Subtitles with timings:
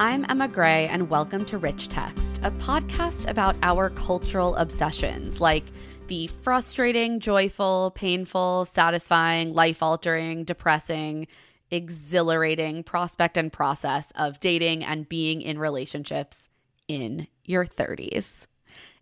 [0.00, 5.64] I'm Emma Gray, and welcome to Rich Text, a podcast about our cultural obsessions like
[6.06, 11.26] the frustrating, joyful, painful, satisfying, life altering, depressing,
[11.70, 16.48] exhilarating prospect and process of dating and being in relationships
[16.88, 18.46] in your 30s.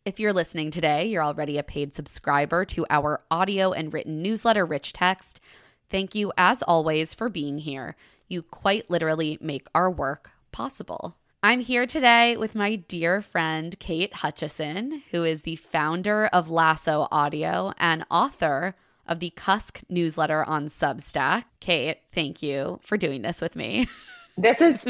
[0.05, 4.67] If you're listening today, you're already a paid subscriber to our audio and written newsletter,
[4.67, 5.41] Rich Text.
[5.91, 7.95] Thank you, as always, for being here.
[8.27, 11.17] You quite literally make our work possible.
[11.45, 17.07] I'm here today with my dear friend Kate Hutchison, who is the founder of Lasso
[17.13, 18.75] Audio and author
[19.07, 21.45] of the Cusk newsletter on Substack.
[21.61, 23.87] Kate, thank you for doing this with me.
[24.41, 24.87] This is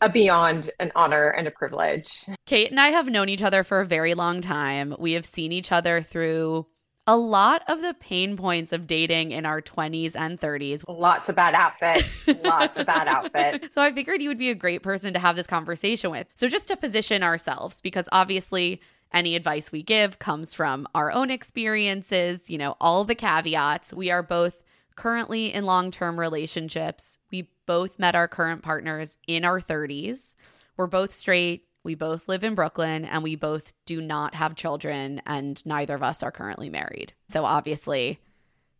[0.00, 2.24] a beyond an honor and a privilege.
[2.46, 4.96] Kate and I have known each other for a very long time.
[4.98, 6.64] We have seen each other through
[7.08, 10.84] a lot of the pain points of dating in our 20s and 30s.
[10.86, 12.06] Lots of bad outfits.
[12.44, 13.68] Lots of bad outfits.
[13.78, 16.26] So I figured you would be a great person to have this conversation with.
[16.34, 18.80] So just to position ourselves, because obviously
[19.12, 23.94] any advice we give comes from our own experiences, you know, all the caveats.
[23.94, 24.62] We are both
[24.96, 27.18] currently in long term relationships.
[27.30, 30.34] We both met our current partners in our 30s.
[30.76, 31.67] We're both straight.
[31.84, 36.02] We both live in Brooklyn and we both do not have children, and neither of
[36.02, 37.12] us are currently married.
[37.28, 38.18] So, obviously,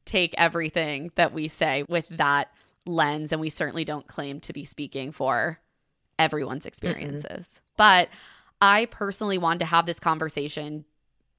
[0.05, 2.53] take everything that we say with that
[2.87, 3.33] lens.
[3.33, 5.61] And we certainly don't claim to be speaking for
[6.19, 7.47] everyone's experiences.
[7.47, 7.75] Mm-hmm.
[7.77, 8.09] But
[8.61, 10.85] I personally wanted to have this conversation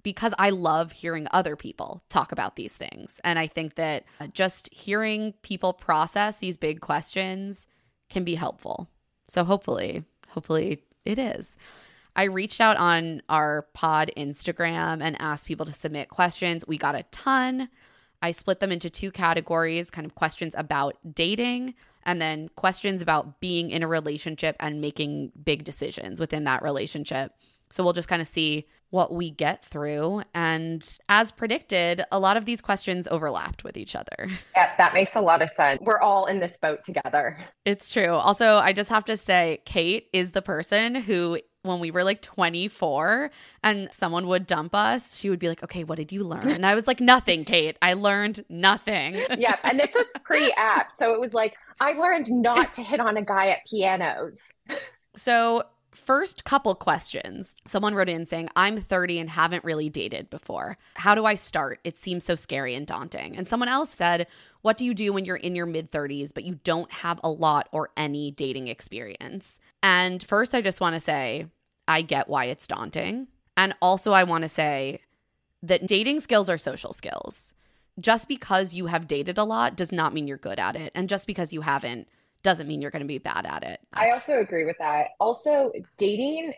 [0.03, 3.19] because I love hearing other people talk about these things.
[3.23, 7.67] And I think that just hearing people process these big questions
[8.09, 8.89] can be helpful.
[9.27, 11.57] So hopefully, hopefully it is.
[12.15, 16.65] I reached out on our pod Instagram and asked people to submit questions.
[16.67, 17.69] We got a ton.
[18.21, 23.39] I split them into two categories kind of questions about dating and then questions about
[23.39, 27.33] being in a relationship and making big decisions within that relationship.
[27.71, 30.23] So we'll just kind of see what we get through.
[30.33, 34.29] And as predicted, a lot of these questions overlapped with each other.
[34.55, 35.79] Yeah, that makes a lot of sense.
[35.79, 37.37] We're all in this boat together.
[37.63, 38.11] It's true.
[38.11, 42.21] Also, I just have to say, Kate is the person who when we were like
[42.21, 43.31] 24
[43.63, 46.47] and someone would dump us, she would be like, Okay, what did you learn?
[46.47, 47.77] And I was like, Nothing, Kate.
[47.81, 49.15] I learned nothing.
[49.37, 49.57] yeah.
[49.63, 50.91] And this was pre app.
[50.91, 54.51] So it was like, I learned not to hit on a guy at pianos.
[55.15, 57.53] So first couple questions.
[57.67, 60.77] Someone wrote in saying, I'm 30 and haven't really dated before.
[60.95, 61.79] How do I start?
[61.83, 63.35] It seems so scary and daunting.
[63.35, 64.27] And someone else said,
[64.61, 67.31] What do you do when you're in your mid 30s, but you don't have a
[67.31, 69.59] lot or any dating experience?
[69.83, 71.47] And first, I just want to say,
[71.87, 73.27] I get why it's daunting.
[73.57, 75.01] And also, I want to say
[75.63, 77.53] that dating skills are social skills.
[77.99, 80.91] Just because you have dated a lot does not mean you're good at it.
[80.95, 82.07] And just because you haven't
[82.43, 83.79] doesn't mean you're going to be bad at it.
[83.93, 85.09] I also agree with that.
[85.19, 86.53] Also, dating,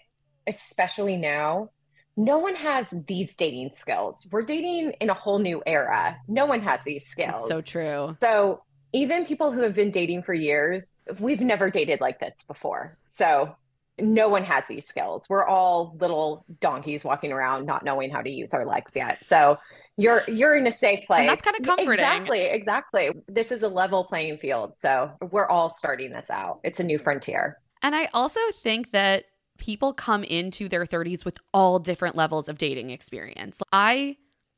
[0.48, 1.70] especially now,
[2.18, 4.28] no one has these dating skills.
[4.32, 6.18] We're dating in a whole new era.
[6.28, 7.32] No one has these skills.
[7.32, 8.18] That's so true.
[8.22, 12.98] So, even people who have been dating for years, we've never dated like this before.
[13.08, 13.56] So,
[14.00, 15.28] no one has these skills.
[15.30, 19.20] We're all little donkeys walking around not knowing how to use our legs yet.
[19.28, 19.58] So,
[19.98, 21.22] you're you're in a safe place.
[21.22, 21.94] And that's kind of comforting.
[21.94, 23.10] Exactly, exactly.
[23.28, 24.78] This is a level playing field.
[24.78, 26.60] So we're all starting this out.
[26.64, 27.60] It's a new frontier.
[27.82, 29.26] And I also think that
[29.58, 33.60] people come into their 30s with all different levels of dating experience.
[33.72, 34.18] I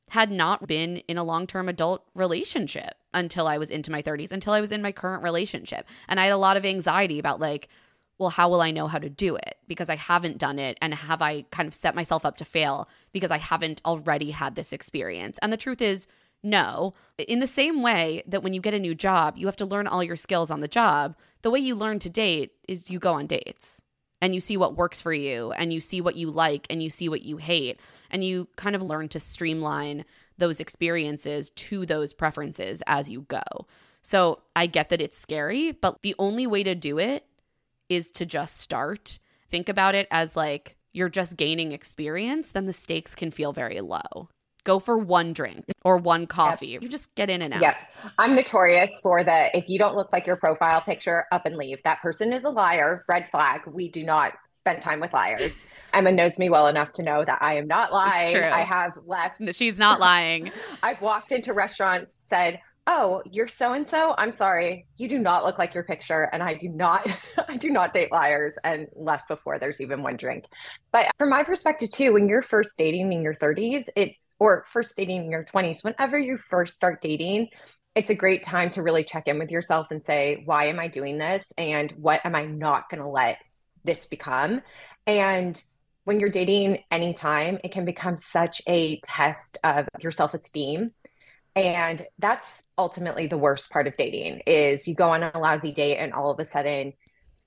[0.09, 4.53] had not been in a long-term adult relationship until I was into my 30s, until
[4.53, 5.87] I was in my current relationship.
[6.07, 7.69] And I had a lot of anxiety about like
[8.17, 9.57] well, how will I know how to do it?
[9.67, 10.77] Because I haven't done it.
[10.81, 14.55] And have I kind of set myself up to fail because I haven't already had
[14.55, 15.39] this experience?
[15.41, 16.07] And the truth is,
[16.43, 16.93] no.
[17.17, 19.87] In the same way that when you get a new job, you have to learn
[19.87, 23.13] all your skills on the job, the way you learn to date is you go
[23.13, 23.81] on dates
[24.21, 26.89] and you see what works for you and you see what you like and you
[26.89, 27.79] see what you hate.
[28.11, 30.05] And you kind of learn to streamline
[30.37, 33.41] those experiences to those preferences as you go.
[34.01, 37.25] So I get that it's scary, but the only way to do it
[37.89, 39.19] is to just start.
[39.49, 43.81] Think about it as like you're just gaining experience, then the stakes can feel very
[43.81, 44.29] low.
[44.63, 46.67] Go for one drink or one coffee.
[46.67, 46.83] Yep.
[46.83, 47.61] You just get in and out.
[47.61, 47.75] Yep.
[48.17, 51.79] I'm notorious for the if you don't look like your profile picture, up and leave.
[51.83, 53.03] That person is a liar.
[53.09, 53.61] Red flag.
[53.67, 55.61] We do not spend time with liars.
[55.93, 58.35] Emma knows me well enough to know that I am not lying.
[58.37, 59.53] I have left.
[59.53, 60.51] She's not lying.
[60.83, 65.45] I've walked into restaurants, said, oh you're so and so i'm sorry you do not
[65.45, 67.07] look like your picture and i do not
[67.47, 70.45] i do not date liars and left before there's even one drink
[70.91, 74.95] but from my perspective too when you're first dating in your 30s it's or first
[74.97, 77.47] dating in your 20s whenever you first start dating
[77.95, 80.87] it's a great time to really check in with yourself and say why am i
[80.87, 83.37] doing this and what am i not going to let
[83.83, 84.61] this become?
[85.05, 85.61] And
[86.05, 90.91] when you're dating anytime, it can become such a test of your self-esteem.
[91.55, 95.97] And that's ultimately the worst part of dating is you go on a lousy date
[95.97, 96.93] and all of a sudden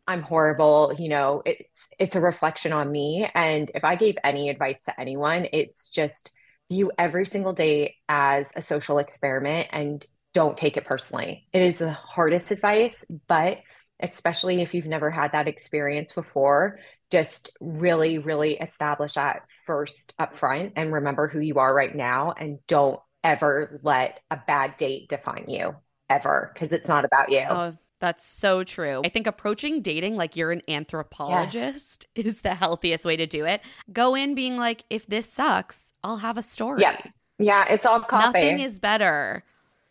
[0.07, 3.29] I'm horrible, you know, it's it's a reflection on me.
[3.35, 6.31] And if I gave any advice to anyone, it's just
[6.71, 11.49] view every single date as a social experiment and don't take it personally.
[11.53, 13.59] It is the hardest advice, but
[14.01, 16.79] especially if you've never had that experience before,
[17.11, 22.33] just really, really establish that first up front and remember who you are right now
[22.33, 25.75] and don't ever let a bad date define you
[26.09, 27.45] ever because it's not about you.
[27.49, 29.03] Oh, that's so true.
[29.05, 32.27] I think approaching dating like you're an anthropologist yes.
[32.27, 33.63] is the healthiest way to do it.
[33.93, 36.83] Go in being like, if this sucks, I'll have a story.
[36.83, 37.01] Yeah.
[37.39, 38.25] Yeah, it's all copy.
[38.25, 39.45] Nothing is better.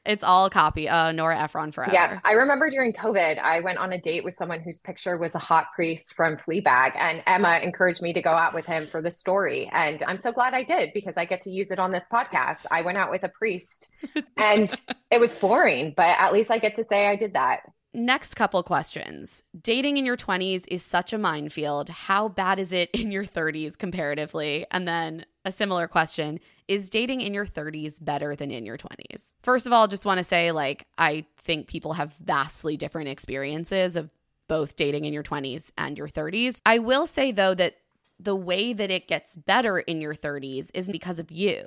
[0.05, 0.87] It's all copy.
[0.87, 1.93] Uh, Nora Ephron forever.
[1.93, 5.35] Yeah, I remember during COVID, I went on a date with someone whose picture was
[5.35, 9.01] a hot priest from Fleabag, and Emma encouraged me to go out with him for
[9.01, 11.91] the story, and I'm so glad I did because I get to use it on
[11.91, 12.65] this podcast.
[12.69, 13.87] I went out with a priest,
[14.37, 14.73] and
[15.09, 17.61] it was boring, but at least I get to say I did that.
[17.95, 19.41] Next couple questions.
[19.61, 21.87] Dating in your 20s is such a minefield.
[21.87, 24.65] How bad is it in your 30s comparatively?
[24.69, 29.31] And then a similar question Is dating in your 30s better than in your 20s?
[29.43, 33.95] First of all, just want to say, like, I think people have vastly different experiences
[33.95, 34.11] of
[34.49, 36.61] both dating in your 20s and your 30s.
[36.65, 37.77] I will say, though, that
[38.19, 41.65] the way that it gets better in your 30s is because of you,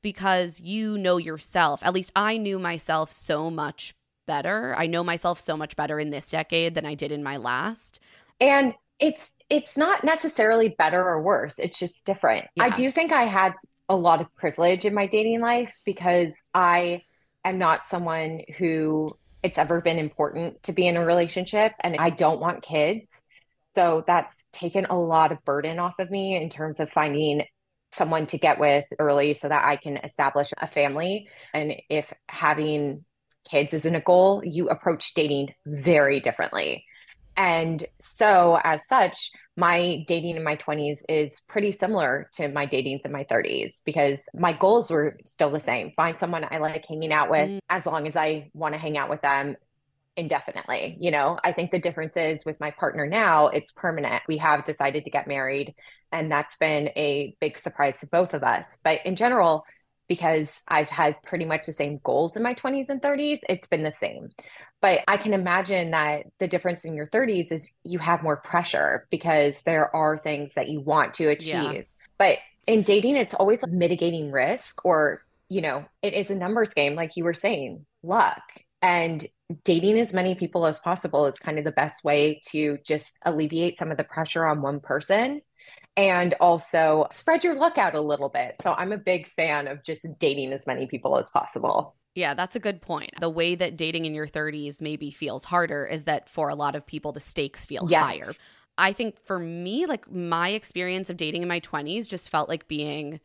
[0.00, 1.80] because you know yourself.
[1.82, 3.96] At least I knew myself so much
[4.30, 4.76] better.
[4.78, 7.98] I know myself so much better in this decade than I did in my last.
[8.40, 11.58] And it's it's not necessarily better or worse.
[11.58, 12.46] It's just different.
[12.54, 12.66] Yeah.
[12.66, 13.54] I do think I had
[13.88, 17.02] a lot of privilege in my dating life because I
[17.44, 22.10] am not someone who it's ever been important to be in a relationship and I
[22.10, 23.08] don't want kids.
[23.74, 27.42] So that's taken a lot of burden off of me in terms of finding
[27.90, 31.28] someone to get with early so that I can establish a family.
[31.52, 33.04] And if having
[33.48, 36.84] kids isn't a goal, you approach dating very differently.
[37.36, 43.04] And so, as such, my dating in my 20s is pretty similar to my datings
[43.04, 47.12] in my 30s because my goals were still the same find someone I like hanging
[47.12, 47.58] out with mm.
[47.68, 49.56] as long as I want to hang out with them
[50.16, 50.96] indefinitely.
[50.98, 54.22] You know, I think the difference is with my partner now, it's permanent.
[54.28, 55.74] We have decided to get married,
[56.12, 58.78] and that's been a big surprise to both of us.
[58.84, 59.64] But in general,
[60.10, 63.84] because I've had pretty much the same goals in my 20s and 30s, it's been
[63.84, 64.30] the same.
[64.80, 69.06] But I can imagine that the difference in your 30s is you have more pressure
[69.12, 71.52] because there are things that you want to achieve.
[71.52, 71.82] Yeah.
[72.18, 76.96] But in dating, it's always mitigating risk, or, you know, it is a numbers game,
[76.96, 78.42] like you were saying, luck.
[78.82, 79.24] And
[79.62, 83.78] dating as many people as possible is kind of the best way to just alleviate
[83.78, 85.42] some of the pressure on one person
[85.96, 88.56] and also spread your luck out a little bit.
[88.62, 91.96] So I'm a big fan of just dating as many people as possible.
[92.14, 93.10] Yeah, that's a good point.
[93.20, 96.74] The way that dating in your 30s maybe feels harder is that for a lot
[96.74, 98.02] of people, the stakes feel yes.
[98.02, 98.32] higher.
[98.78, 102.66] I think for me, like my experience of dating in my 20s just felt like
[102.66, 103.20] being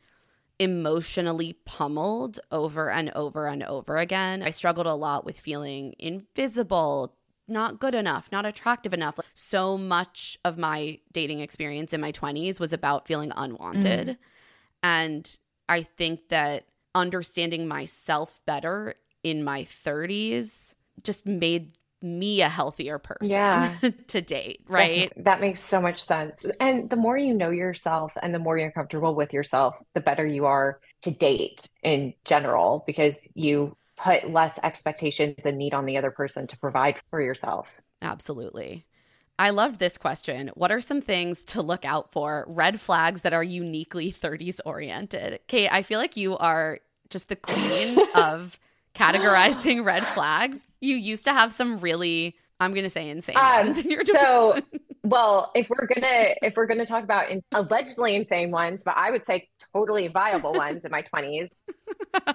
[0.59, 4.44] emotionally pummeled over and over and over again.
[4.44, 7.15] I struggled a lot with feeling invisible,
[7.48, 9.20] not good enough, not attractive enough.
[9.34, 14.08] So much of my dating experience in my 20s was about feeling unwanted.
[14.08, 14.18] Mm.
[14.84, 20.74] And I think that understanding myself better in my 30s
[21.04, 23.78] just made me a healthier person yeah.
[24.08, 25.12] to date, right?
[25.16, 26.46] That, that, makes so much sense.
[26.60, 30.25] And the more you know yourself and the more you're comfortable with yourself, the better
[30.25, 35.98] you are to date in general because you put less expectations and need on the
[35.98, 37.68] other person to provide for yourself.
[38.02, 38.86] Absolutely.
[39.38, 40.52] I loved this question.
[40.54, 45.40] What are some things to look out for, red flags that are uniquely 30s oriented?
[45.48, 48.60] Kate, I feel like you are just the queen of
[48.94, 50.66] categorizing red flags.
[50.80, 54.62] You used to have some really I'm gonna say insane um, ones in your So,
[55.05, 59.12] well, if we're gonna if we're gonna talk about in, allegedly insane ones, but I
[59.12, 61.50] would say totally viable ones in my 20s.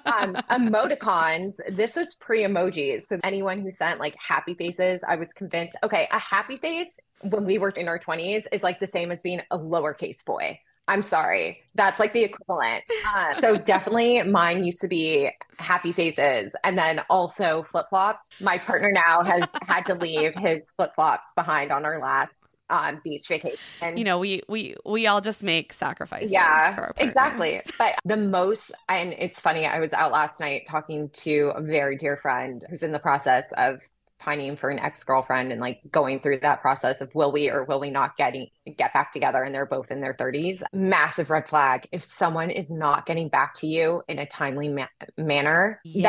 [0.06, 1.54] Um, emoticons.
[1.68, 3.02] This was pre emojis.
[3.02, 5.76] So anyone who sent like happy faces, I was convinced.
[5.82, 9.20] Okay, a happy face when we worked in our 20s is like the same as
[9.20, 10.58] being a lowercase boy.
[10.88, 11.62] I'm sorry.
[11.76, 12.82] That's like the equivalent.
[13.06, 18.28] Uh, so definitely mine used to be happy faces and then also flip flops.
[18.40, 22.32] My partner now has had to leave his flip flops behind on our last
[22.70, 23.96] um, beach vacation.
[23.96, 26.30] You know, we we we all just make sacrifices.
[26.30, 27.60] Yeah, exactly.
[27.78, 29.66] But the most, and it's funny.
[29.66, 33.50] I was out last night talking to a very dear friend who's in the process
[33.56, 33.80] of
[34.20, 37.80] pining for an ex-girlfriend and like going through that process of will we or will
[37.80, 41.88] we not getting get back together and they're both in their 30s massive red flag
[41.90, 44.86] if someone is not getting back to you in a timely ma-
[45.16, 46.02] manner yes.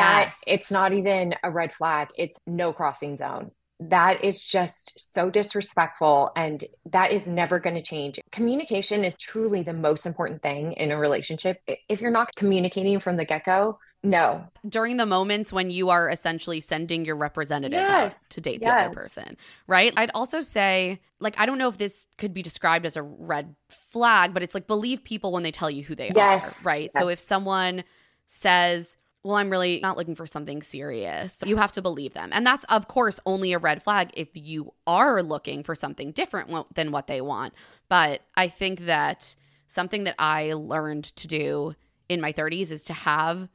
[0.44, 3.50] that it's not even a red flag it's no crossing zone
[3.90, 8.20] that is just so disrespectful and that is never going to change.
[8.30, 11.60] Communication is truly the most important thing in a relationship.
[11.88, 14.44] If you're not communicating from the get go, no.
[14.68, 18.14] During the moments when you are essentially sending your representative yes.
[18.30, 19.36] to date the other person,
[19.68, 19.92] right?
[19.96, 23.54] I'd also say, like, I don't know if this could be described as a red
[23.68, 26.42] flag, but it's like believe people when they tell you who they yes.
[26.42, 26.90] are, right?
[26.92, 27.00] Yes.
[27.00, 27.84] So if someone
[28.26, 31.42] says, well, I'm really not looking for something serious.
[31.46, 32.30] You have to believe them.
[32.32, 36.74] And that's, of course, only a red flag if you are looking for something different
[36.74, 37.54] than what they want.
[37.88, 39.34] But I think that
[39.68, 41.74] something that I learned to do
[42.08, 43.48] in my 30s is to have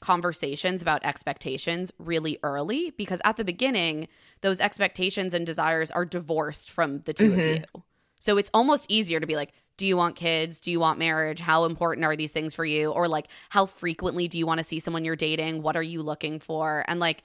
[0.00, 4.08] conversations about expectations really early because at the beginning,
[4.40, 7.40] those expectations and desires are divorced from the 2 mm-hmm.
[7.40, 7.82] of you.
[8.18, 10.60] So it's almost easier to be like, do you want kids?
[10.60, 11.40] Do you want marriage?
[11.40, 12.90] How important are these things for you?
[12.90, 15.62] Or like, how frequently do you want to see someone you're dating?
[15.62, 16.84] What are you looking for?
[16.88, 17.24] And like,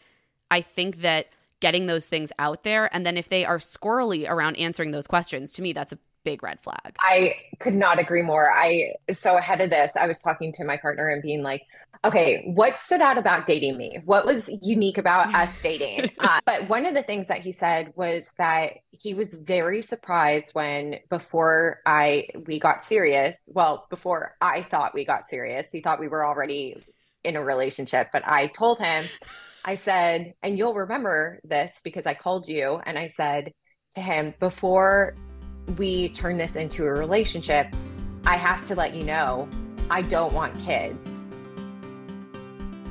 [0.49, 1.27] I think that
[1.59, 5.51] getting those things out there, and then if they are squirrely around answering those questions,
[5.53, 6.97] to me, that's a big red flag.
[6.99, 8.51] I could not agree more.
[8.53, 11.61] I so ahead of this, I was talking to my partner and being like,
[12.03, 13.99] okay, what stood out about dating me?
[14.03, 16.11] What was unique about us dating?
[16.19, 20.53] Uh, but one of the things that he said was that he was very surprised
[20.53, 23.47] when before I we got serious.
[23.53, 26.75] Well, before I thought we got serious, he thought we were already
[27.23, 28.09] in a relationship.
[28.11, 29.05] But I told him,
[29.63, 33.53] I said, and you'll remember this because I called you and I said
[33.95, 35.15] to him before
[35.77, 37.75] we turn this into a relationship,
[38.25, 39.49] I have to let you know
[39.89, 40.97] I don't want kids.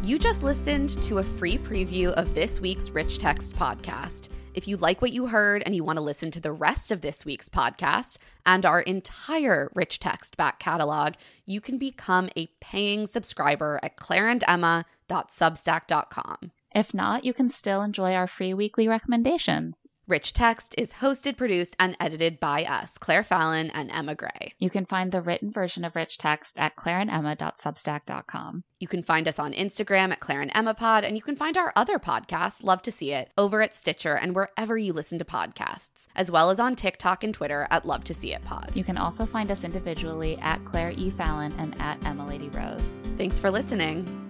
[0.02, 4.30] You just listened to a free preview of this week's Rich Text podcast.
[4.54, 7.02] If you like what you heard and you want to listen to the rest of
[7.02, 8.16] this week's podcast
[8.46, 11.14] and our entire Rich Text back catalog,
[11.44, 16.38] you can become a paying subscriber at claireandemma.substack.com.
[16.74, 19.92] If not, you can still enjoy our free weekly recommendations.
[20.08, 24.52] Rich Text is hosted, produced, and edited by us, Claire Fallon and Emma Gray.
[24.58, 28.62] You can find the written version of Rich Text at claireandemma.substack.com.
[28.78, 31.56] You can find us on Instagram at Claire and Emma Pod, and you can find
[31.56, 35.24] our other podcast, Love to See It, over at Stitcher and wherever you listen to
[35.24, 38.70] podcasts, as well as on TikTok and Twitter at Love to See It Pod.
[38.74, 41.10] You can also find us individually at Claire E.
[41.10, 43.02] Fallon and at Emma Lady Rose.
[43.16, 44.25] Thanks for listening.